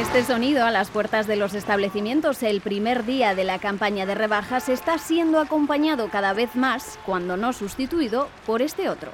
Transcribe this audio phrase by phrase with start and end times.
[0.00, 4.14] Este sonido a las puertas de los establecimientos el primer día de la campaña de
[4.14, 9.10] rebajas está siendo acompañado cada vez más, cuando no sustituido, por este otro.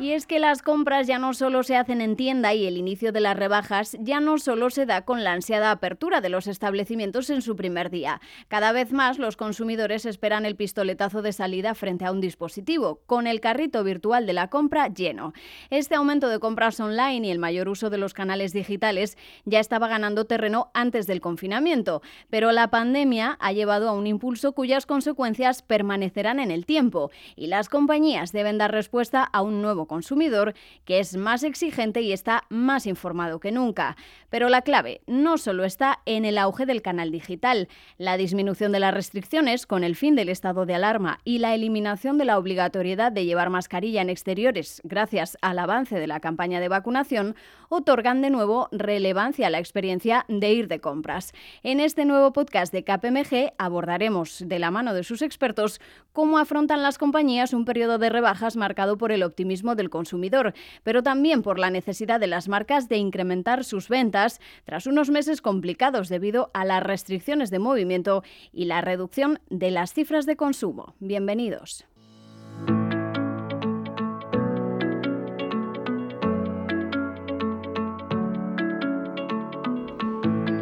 [0.00, 3.10] Y es que las compras ya no solo se hacen en tienda y el inicio
[3.10, 7.30] de las rebajas ya no solo se da con la ansiada apertura de los establecimientos
[7.30, 8.20] en su primer día.
[8.46, 13.26] Cada vez más los consumidores esperan el pistoletazo de salida frente a un dispositivo, con
[13.26, 15.32] el carrito virtual de la compra lleno.
[15.68, 19.88] Este aumento de compras online y el mayor uso de los canales digitales ya estaba
[19.88, 25.62] ganando terreno antes del confinamiento, pero la pandemia ha llevado a un impulso cuyas consecuencias
[25.62, 31.00] permanecerán en el tiempo y las compañías deben dar respuesta a un nuevo consumidor que
[31.00, 33.96] es más exigente y está más informado que nunca.
[34.30, 37.66] Pero la clave no solo está en el auge del canal digital,
[37.96, 42.18] la disminución de las restricciones con el fin del estado de alarma y la eliminación
[42.18, 46.68] de la obligatoriedad de llevar mascarilla en exteriores gracias al avance de la campaña de
[46.68, 47.34] vacunación
[47.68, 51.32] otorgan de nuevo relevancia a la experiencia de ir de compras.
[51.62, 55.80] En este nuevo podcast de KPMG abordaremos de la mano de sus expertos
[56.12, 61.02] cómo afrontan las compañías un periodo de rebajas marcado por el optimismo del consumidor, pero
[61.02, 66.10] también por la necesidad de las marcas de incrementar sus ventas tras unos meses complicados
[66.10, 70.94] debido a las restricciones de movimiento y la reducción de las cifras de consumo.
[71.00, 71.86] Bienvenidos.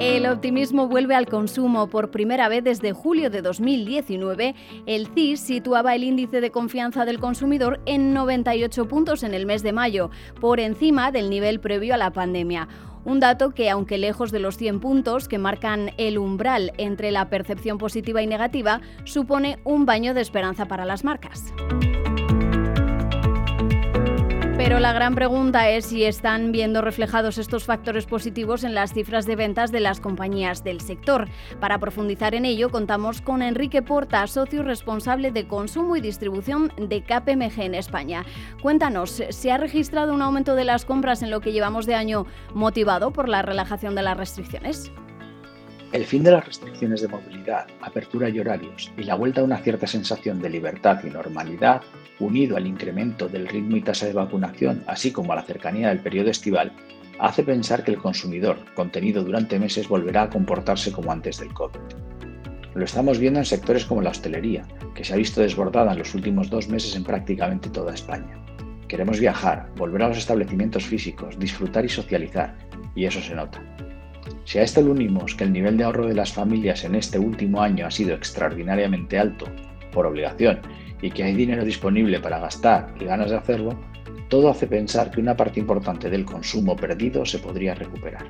[0.07, 4.55] El optimismo vuelve al consumo por primera vez desde julio de 2019.
[4.87, 9.65] El CIS situaba el índice de confianza del consumidor en 98 puntos en el mes
[9.65, 12.69] de mayo, por encima del nivel previo a la pandemia.
[13.05, 17.29] Un dato que, aunque lejos de los 100 puntos que marcan el umbral entre la
[17.29, 21.53] percepción positiva y negativa, supone un baño de esperanza para las marcas.
[24.57, 29.27] Pero la gran pregunta es si están viendo reflejados estos factores positivos en las cifras
[29.27, 31.29] de ventas de las compañías del sector.
[31.61, 37.03] Para profundizar en ello, contamos con Enrique Porta, socio responsable de consumo y distribución de
[37.03, 38.25] KPMG en España.
[38.62, 42.25] Cuéntanos, ¿se ha registrado un aumento de las compras en lo que llevamos de año
[42.55, 44.91] motivado por la relajación de las restricciones?
[45.97, 49.57] El fin de las restricciones de movilidad, apertura y horarios y la vuelta a una
[49.57, 51.81] cierta sensación de libertad y normalidad,
[52.21, 56.01] unido al incremento del ritmo y tasa de vacunación, así como a la cercanía del
[56.01, 56.71] periodo estival,
[57.19, 61.81] hace pensar que el consumidor, contenido durante meses, volverá a comportarse como antes del COVID.
[62.75, 66.15] Lo estamos viendo en sectores como la hostelería, que se ha visto desbordada en los
[66.15, 68.39] últimos dos meses en prácticamente toda España.
[68.87, 72.55] Queremos viajar, volver a los establecimientos físicos, disfrutar y socializar,
[72.95, 73.62] y eso se nota.
[74.44, 77.19] Si a esto le unimos que el nivel de ahorro de las familias en este
[77.19, 79.47] último año ha sido extraordinariamente alto,
[79.92, 80.60] por obligación,
[81.03, 83.78] y que hay dinero disponible para gastar y ganas de hacerlo,
[84.28, 88.28] todo hace pensar que una parte importante del consumo perdido se podría recuperar.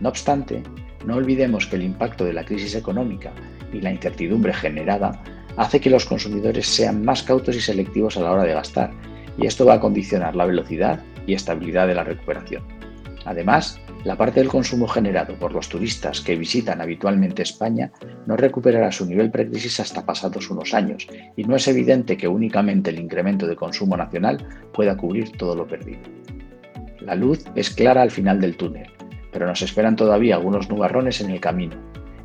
[0.00, 0.62] No obstante,
[1.04, 3.32] no olvidemos que el impacto de la crisis económica
[3.72, 5.22] y la incertidumbre generada
[5.56, 8.92] hace que los consumidores sean más cautos y selectivos a la hora de gastar,
[9.36, 12.62] y esto va a condicionar la velocidad y estabilidad de la recuperación.
[13.24, 17.90] Además, la parte del consumo generado por los turistas que visitan habitualmente España
[18.26, 22.90] no recuperará su nivel precrisis hasta pasados unos años y no es evidente que únicamente
[22.90, 26.02] el incremento de consumo nacional pueda cubrir todo lo perdido.
[27.00, 28.88] La luz es clara al final del túnel,
[29.32, 31.76] pero nos esperan todavía algunos nubarrones en el camino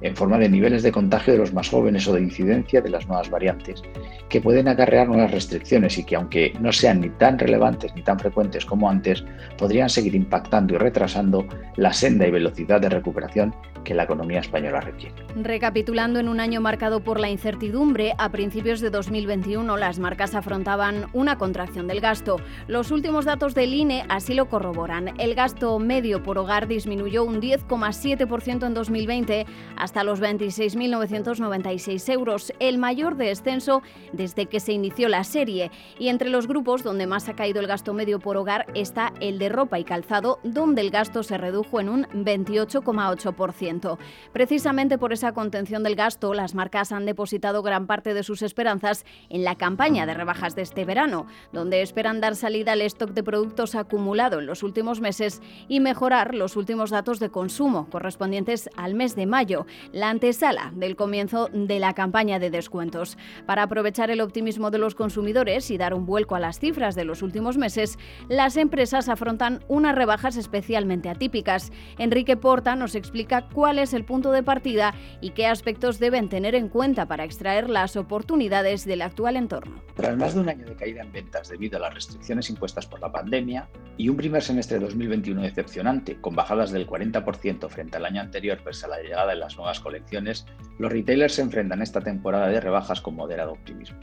[0.04, 3.08] en forma de niveles de contagio de los más jóvenes o de incidencia de las
[3.08, 3.82] nuevas variantes,
[4.30, 8.20] que pueden acarrear nuevas restricciones y que aunque no sean ni tan relevantes ni tan
[8.20, 9.24] frecuentes como antes,
[9.58, 11.46] podrían seguir impactando y retrasando
[11.78, 15.16] la senda y velocidad de recuperación que la economía española requiere.
[15.36, 21.08] Recapitulando en un año marcado por la incertidumbre, a principios de 2021 las marcas afrontaban
[21.14, 22.38] una contracción del gasto.
[22.68, 25.20] Los últimos datos del INE así lo corroboran.
[25.20, 32.52] El gasto medio por hogar disminuyó un 10,7% en 2020 hasta hasta los 26.996 euros,
[32.58, 35.70] el mayor descenso desde que se inició la serie.
[36.00, 39.38] Y entre los grupos donde más ha caído el gasto medio por hogar está el
[39.38, 44.00] de ropa y calzado, donde el gasto se redujo en un 28,8%.
[44.32, 49.06] Precisamente por esa contención del gasto, las marcas han depositado gran parte de sus esperanzas
[49.30, 53.22] en la campaña de rebajas de este verano, donde esperan dar salida al stock de
[53.22, 58.96] productos acumulado en los últimos meses y mejorar los últimos datos de consumo correspondientes al
[58.96, 59.68] mes de mayo.
[59.92, 63.18] La antesala del comienzo de la campaña de descuentos.
[63.46, 67.06] Para aprovechar el optimismo de los consumidores y dar un vuelco a las cifras de
[67.06, 67.98] los últimos meses,
[68.30, 71.72] las empresas afrontan unas rebajas especialmente atípicas.
[71.98, 76.56] Enrique Porta nos explica cuál es el punto de partida y qué aspectos deben tener
[76.56, 79.82] en cuenta para extraer las oportunidades del actual entorno.
[79.96, 83.00] Tras más de un año de caída en ventas debido a las restricciones impuestas por
[83.00, 88.06] la pandemia y un primer semestre de 2021 decepcionante, con bajadas del 40% frente al
[88.06, 90.46] año anterior a la llegada de las nuevas colecciones,
[90.80, 94.00] los retailers se enfrentan esta temporada de rebajas con moderado optimismo.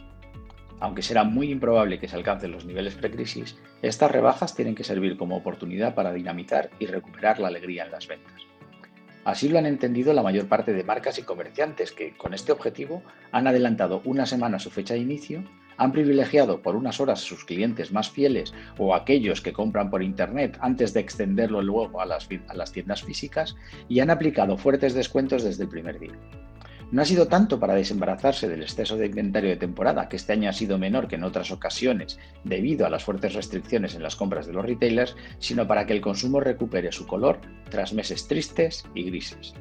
[0.81, 5.17] Aunque será muy improbable que se alcancen los niveles precrisis, estas rebajas tienen que servir
[5.17, 8.43] como oportunidad para dinamizar y recuperar la alegría en las ventas.
[9.25, 13.03] Así lo han entendido la mayor parte de marcas y comerciantes que, con este objetivo,
[13.33, 15.45] han adelantado una semana su fecha de inicio,
[15.81, 20.03] han privilegiado por unas horas a sus clientes más fieles o aquellos que compran por
[20.03, 23.57] Internet antes de extenderlo luego a las, a las tiendas físicas
[23.89, 26.13] y han aplicado fuertes descuentos desde el primer día.
[26.93, 30.51] No ha sido tanto para desembarazarse del exceso de inventario de temporada, que este año
[30.51, 34.47] ha sido menor que en otras ocasiones debido a las fuertes restricciones en las compras
[34.47, 37.41] de los retailers, sino para que el consumo recupere su color
[37.71, 39.55] tras meses tristes y grises.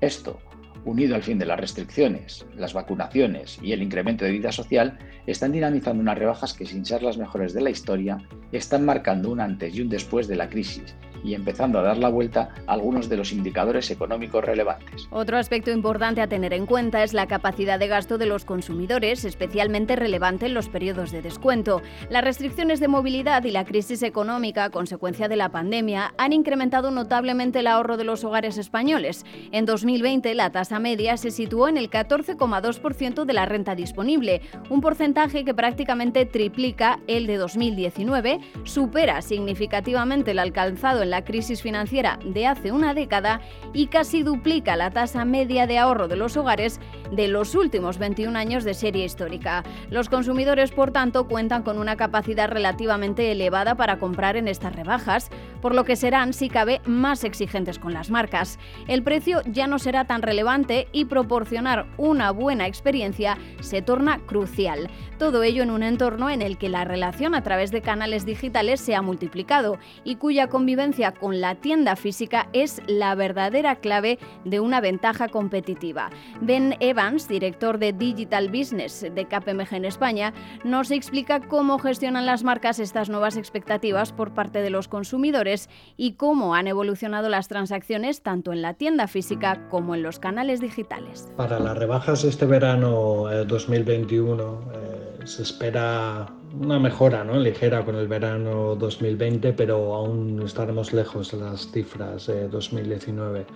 [0.00, 0.38] Esto,
[0.88, 5.52] unido al fin de las restricciones, las vacunaciones y el incremento de vida social, están
[5.52, 8.18] dinamizando unas rebajas que sin ser las mejores de la historia,
[8.52, 10.94] están marcando un antes y un después de la crisis
[11.24, 15.08] y empezando a dar la vuelta a algunos de los indicadores económicos relevantes.
[15.10, 19.24] Otro aspecto importante a tener en cuenta es la capacidad de gasto de los consumidores,
[19.24, 21.82] especialmente relevante en los periodos de descuento.
[22.10, 27.60] Las restricciones de movilidad y la crisis económica consecuencia de la pandemia han incrementado notablemente
[27.60, 29.24] el ahorro de los hogares españoles.
[29.52, 34.80] En 2020 la tasa media se situó en el 14,2% de la renta disponible, un
[34.80, 42.18] porcentaje que prácticamente triplica el de 2019, supera significativamente el alcanzado en la crisis financiera
[42.24, 43.40] de hace una década
[43.72, 48.38] y casi duplica la tasa media de ahorro de los hogares de los últimos 21
[48.38, 49.64] años de serie histórica.
[49.90, 55.30] Los consumidores, por tanto, cuentan con una capacidad relativamente elevada para comprar en estas rebajas,
[55.60, 58.58] por lo que serán, si cabe, más exigentes con las marcas.
[58.86, 64.90] El precio ya no será tan relevante y proporcionar una buena experiencia se torna crucial.
[65.18, 68.80] Todo ello en un entorno en el que la relación a través de canales digitales
[68.80, 74.58] se ha multiplicado y cuya convivencia con la tienda física es la verdadera clave de
[74.58, 76.10] una ventaja competitiva.
[76.40, 80.34] Ben Evans, director de Digital Business de KPMG en España,
[80.64, 86.14] nos explica cómo gestionan las marcas estas nuevas expectativas por parte de los consumidores y
[86.14, 91.28] cómo han evolucionado las transacciones tanto en la tienda física como en los canales digitales.
[91.36, 96.26] Para las rebajas este verano 2021 eh, eh, se espera
[96.60, 97.38] una mejora ¿no?
[97.38, 103.46] ligera con el verano 2020, pero aún estaremos lejos de las cifras de 2019.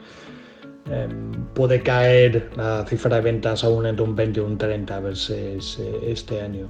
[0.91, 5.81] Em, puede caer la cifra de ventas aún entre un 20 y un 30 veces
[6.03, 6.69] este año.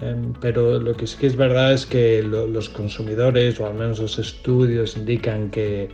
[0.00, 3.98] Em, pero lo que sí que es verdad es que los consumidores, o al menos
[4.00, 5.88] los estudios, indican que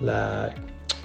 [0.00, 0.54] la,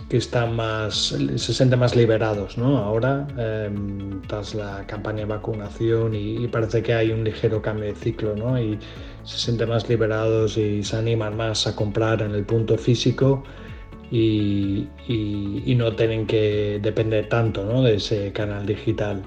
[0.10, 2.78] que están más, se sienten más liberados ¿no?
[2.78, 7.96] ahora, em, tras la campaña de vacunación y, parece que hay un ligero cambio de
[7.96, 8.60] ciclo ¿no?
[8.62, 8.80] y
[9.24, 13.44] se sienten más liberados y se animan más a comprar en el punto físico
[14.10, 17.84] y, y no tienen que depender tanto ¿no?
[17.84, 19.22] de ese canal digital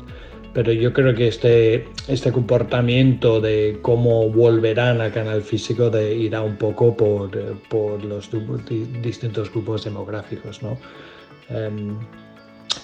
[0.53, 6.43] pero yo creo que este, este comportamiento de cómo volverán al canal físico de, irá
[6.43, 7.31] un poco por,
[7.69, 8.31] por los
[9.03, 10.63] distintos grupos demográficos.
[10.63, 10.77] ¿no?
[11.51, 11.97] Em,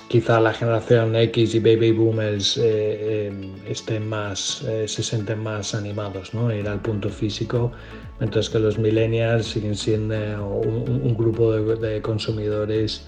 [0.08, 5.74] quizá la generación X y baby boomers eh, em, estén más, eh, se sienten más
[5.74, 6.54] animados, ¿no?
[6.54, 7.72] Ir al punto físico,
[8.20, 10.14] mientras que los millennials siguen siendo
[10.46, 13.06] un, grupo de consumidores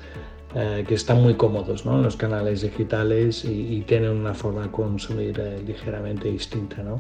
[0.55, 1.97] eh, que están muy cómodos ¿no?
[1.97, 6.83] en los canales digitales y, tienen una forma de consumir eh, ligeramente distinta.
[6.83, 6.99] ¿no?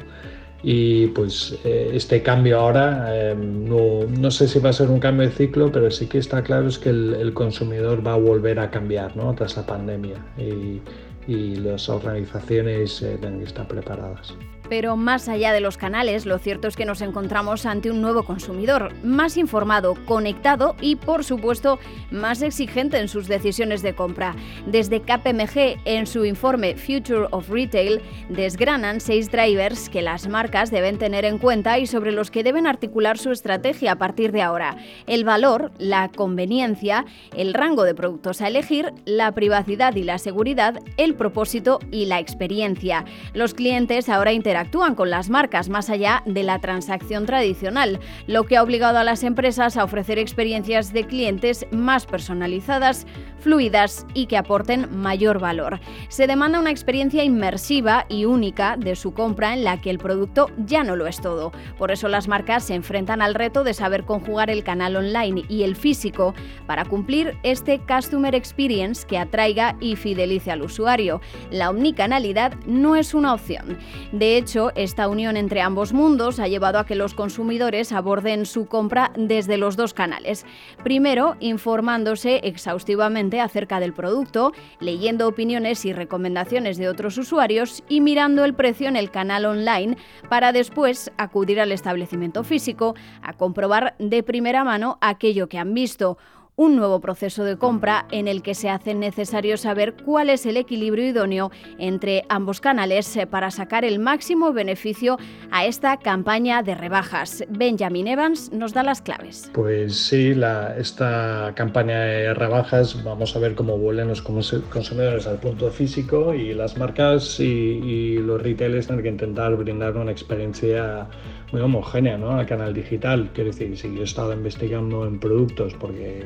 [0.62, 5.28] Y pues eh, este cambio ahora, no, no, sé si va a ser un cambio
[5.28, 8.58] de ciclo, pero sí que está claro es que el, el consumidor va a volver
[8.58, 9.34] a cambiar ¿no?
[9.34, 10.80] tras la pandemia y,
[11.28, 14.34] y las organizaciones tienen que estar preparadas.
[14.68, 18.24] Pero más allá de los canales, lo cierto es que nos encontramos ante un nuevo
[18.24, 21.78] consumidor, más informado, conectado y, por supuesto,
[22.10, 24.36] más exigente en sus decisiones de compra.
[24.66, 30.98] Desde KPMG, en su informe Future of Retail, desgranan seis drivers que las marcas deben
[30.98, 34.76] tener en cuenta y sobre los que deben articular su estrategia a partir de ahora.
[35.06, 40.78] El valor, la conveniencia, el rango de productos a elegir, la privacidad y la seguridad,
[40.98, 43.04] el propósito y la experiencia.
[43.34, 48.56] Los clientes ahora interactúan con las marcas más allá de la transacción tradicional, lo que
[48.56, 53.06] ha obligado a las empresas a ofrecer experiencias de clientes más personalizadas,
[53.40, 55.80] fluidas y que aporten mayor valor.
[56.08, 60.50] Se demanda una experiencia inmersiva y única de su compra en la que el producto
[60.56, 61.52] ya no lo es todo.
[61.76, 65.62] Por eso las marcas se enfrentan al reto de saber conjugar el canal online y
[65.62, 66.34] el físico
[66.66, 71.07] para cumplir este Customer Experience que atraiga y fidelice al usuario.
[71.50, 73.78] La omnicanalidad no es una opción.
[74.12, 78.66] De hecho, esta unión entre ambos mundos ha llevado a que los consumidores aborden su
[78.66, 80.44] compra desde los dos canales.
[80.82, 88.44] Primero, informándose exhaustivamente acerca del producto, leyendo opiniones y recomendaciones de otros usuarios y mirando
[88.44, 89.96] el precio en el canal online
[90.28, 96.18] para después acudir al establecimiento físico a comprobar de primera mano aquello que han visto
[96.58, 100.56] un nuevo proceso de compra en el que se hace necesario saber cuál es el
[100.56, 105.18] equilibrio idóneo entre ambos canales eh, para sacar el máximo beneficio
[105.52, 107.44] a esta campaña de rebajas.
[107.48, 109.50] Benjamin Evans nos da las claves.
[109.54, 110.34] Pues sí,
[110.76, 116.54] esta campaña de rebajas vamos a ver cómo vuelven los consumidores al punto físico y
[116.54, 121.06] las marcas y, y los retailers tienen que intentar brindar una experiencia
[121.52, 122.32] muy homogénea ¿no?
[122.32, 123.30] al canal digital.
[123.32, 126.22] Quiero decir, si yo he estado investigando en productos porque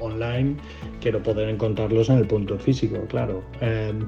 [0.00, 0.56] online
[1.00, 3.42] quiero poder encontrarlos en el punto físico, claro.
[3.60, 4.06] Em,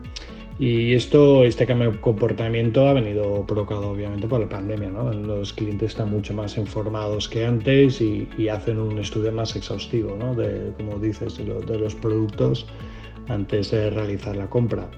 [0.59, 4.89] y esto, este cambio de comportamiento ha venido provocado obviamente por la pandemia.
[4.89, 5.13] ¿no?
[5.13, 10.35] Los clientes están mucho más informados que antes y, hacen un estudio más exhaustivo, ¿no?
[10.35, 12.67] de, como dices, de los productos
[13.29, 14.89] antes de realizar la compra.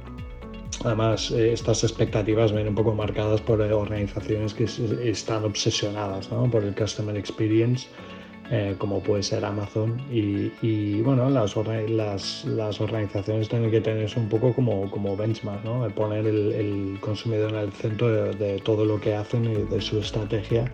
[0.84, 4.64] Además, eh, estas expectativas vienen un poco marcadas por organizaciones que
[5.04, 7.88] están obsesionadas por el Customer Experience,
[8.50, 10.00] eh, como puede ser Amazon.
[10.10, 15.88] Y, bueno, las, organizaciones tienen que tenerse un poco como, como benchmark, ¿no?
[15.90, 19.98] poner el, consumidor en el centro de, de todo lo que hacen y de su
[19.98, 20.72] estrategia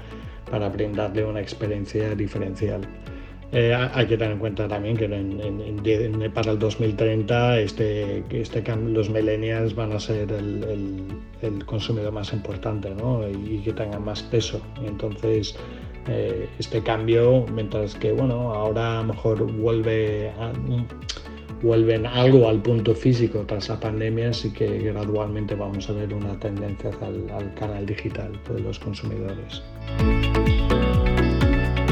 [0.50, 2.82] para brindarle una experiencia diferencial.
[3.56, 5.08] Eh, hay que tener en cuenta también que
[6.34, 12.92] para el 2030 este, este, los millennials van a ser el, consumidor más importante
[13.48, 14.60] y, que tengan más peso.
[14.82, 15.54] Y entonces
[16.08, 20.32] eh, este cambio, mientras que bueno, ahora a lo mejor vuelve
[21.62, 26.38] vuelven algo al punto físico tras la pandemia, sí que gradualmente vamos a ver una
[26.40, 29.62] tendencia al, al canal digital de los consumidores.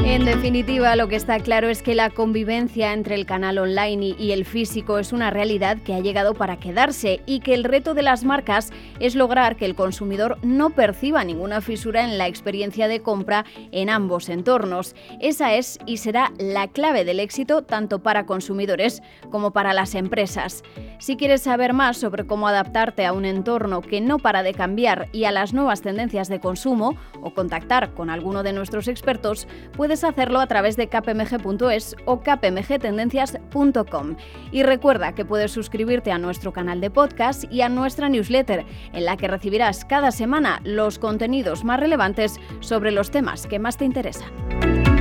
[0.05, 4.31] En definitiva, lo que está claro es que la convivencia entre el canal online y
[4.31, 8.03] el físico es una realidad que ha llegado para quedarse y que el reto de
[8.03, 8.69] las marcas
[8.99, 13.89] es lograr que el consumidor no perciba ninguna fisura en la experiencia de compra en
[13.89, 14.93] ambos entornos.
[15.21, 20.63] Esa es y será la clave del éxito tanto para consumidores como para las empresas.
[20.99, 25.07] Si quieres saber más sobre cómo adaptarte a un entorno que no para de cambiar
[25.11, 29.47] y a las nuevas tendencias de consumo o contactar con alguno de nuestros expertos,
[29.93, 34.15] puedes hacerlo a través de kpmg.es o kpmgtendencias.com.
[34.51, 39.05] Y recuerda que puedes suscribirte a nuestro canal de podcast y a nuestra newsletter, en
[39.05, 43.85] la que recibirás cada semana los contenidos más relevantes sobre los temas que más te
[43.85, 44.92] interesan.